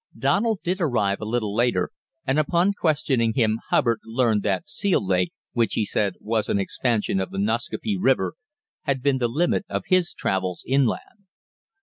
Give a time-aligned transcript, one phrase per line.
[0.17, 1.91] Donald did arrive a little later,
[2.25, 7.19] and upon questioning him Hubbard learned that Seal Lake, which, he said, was an expansion
[7.19, 8.33] of the Nascaupee River,
[8.85, 11.27] had been the limit of his travels inland.